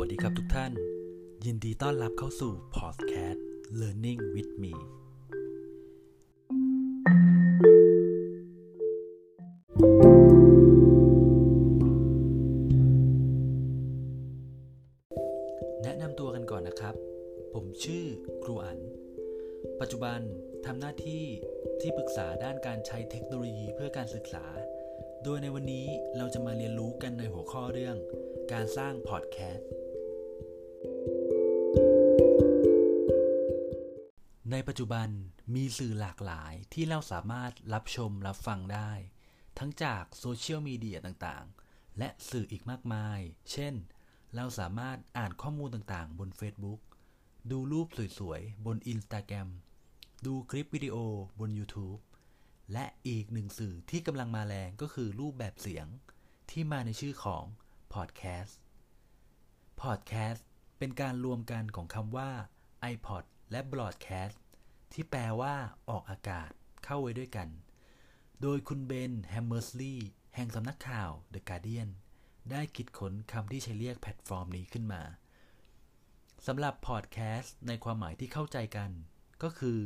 [0.00, 0.72] วัสดีครับทุกท่าน
[1.44, 3.44] ยินดีต้อนรับเข้าสู่พอดแคสต์
[3.80, 4.74] Learning with me
[15.82, 16.94] แนะนำตัวกันก่อนนะครับ
[17.54, 18.04] ผมชื่อ
[18.44, 18.78] ครูอัน
[19.80, 20.20] ปัจจุบัน
[20.66, 21.24] ทำหน้าที่
[21.80, 24.44] ที่ปรึกษาด้านการใช้เทคโนโลยีเพื่อการศึกษา
[25.24, 25.86] โดยในวันนี้
[26.16, 27.96] เราจะมาเรียนรู้กันในหัวข้อเรื่อง
[28.52, 29.68] การสร้างพอดแคสต์
[34.52, 35.08] ในปัจจุบัน
[35.54, 38.92] มีสื่อหลากหลายที่เราสามารถรับชมรับฟังได้
[39.58, 43.74] ทั้งจากโซเชียลมีเดียต่างๆ และสื่ออีกมากมาย เช่น
[44.34, 46.80] เราสามารถอ่านข้อมูลต่างๆ บน Facebook
[47.50, 47.88] ดูรูป
[48.18, 49.48] สวยๆ บน Instagram
[50.26, 50.96] ดูคลิปวิดีโอ
[51.40, 52.00] บน YouTube
[52.72, 55.86] และอีกหนึ่งสื่อที่กำลังมาแรงก็คือรูปแบบเสียง
[56.50, 57.44] ที่มาในชื่อของ
[57.94, 58.52] Podcast
[59.82, 60.40] Podcast
[60.78, 62.30] เป็นการรวมกันของคำว่า
[62.94, 64.36] iPod และ Broadcast
[64.92, 65.54] ที่แปลว่า
[65.90, 66.50] ออกอากาศ
[66.84, 67.48] เข้าไว้ด้วยกัน
[68.42, 71.90] โดยคุณเบนแฮมเมอร์สลีย์แห่งสำนักข่าว The Guardian
[72.50, 75.02] ได้คิดค้นคำที่ใช้เรียกแพลตฟอร์มนี้ขึ้นมา
[76.46, 78.90] สำหรับพอดแคสต์ในความหมายที่เข้าใจกัน
[79.42, 79.80] ก็คือ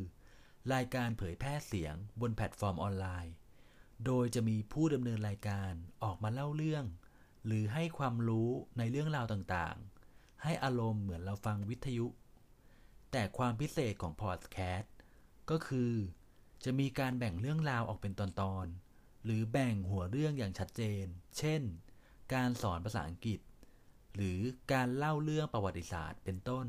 [0.74, 3.34] รายการเผยแพร่เสียงบนแพลตฟอร์มออนไลน์
[4.06, 5.72] โดยจะมีผู้ดำเนินรายการ
[6.04, 6.84] ออกมาเล่าเรื่อง
[7.46, 12.06] หรือให้ความรู้ในเรื่องราวต่างๆ ให้อารมณ์เหมือนเราฟังวิทยุ
[13.12, 14.94] แต่ความพิเศษของพอดแคสต์
[15.50, 15.92] ก็คือ
[16.64, 18.22] จะมีการแบ่งเรื่องราวออกเป็นต
[18.54, 21.04] อนๆ หรือแบ่งหัวเรื่องอย่างชัดเจน
[21.38, 21.62] เช่น
[22.34, 23.40] การสอนภาษาอังกฤษ
[24.16, 24.40] หรือ
[24.72, 26.66] การเล่าเรื่องประวัติศาสตร์เป็นต้น